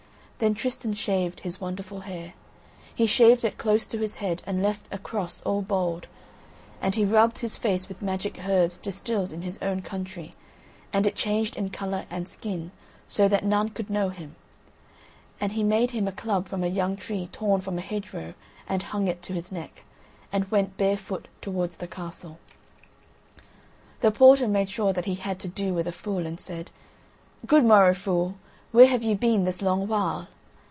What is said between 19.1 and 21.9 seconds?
to his neck, and went bare foot towards the